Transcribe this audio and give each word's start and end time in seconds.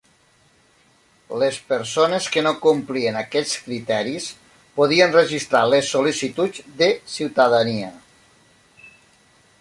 Les 1.41 1.59
persones 1.73 2.29
que 2.35 2.43
no 2.47 2.53
complien 2.63 3.19
aquests 3.21 3.53
criteris 3.67 4.31
podien 4.79 5.15
registrar 5.19 5.63
les 5.75 5.93
sol·licituds 5.97 6.67
de 6.81 6.91
ciutadania. 7.19 7.93